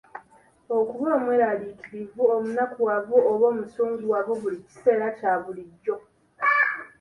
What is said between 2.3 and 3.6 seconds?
omunakuwavu oba